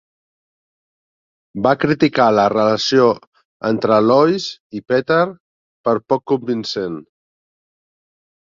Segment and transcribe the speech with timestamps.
[1.67, 3.05] Va criticar la relació
[3.69, 4.49] entre Lois
[4.81, 5.21] i Peter
[5.89, 6.99] per poc convincent.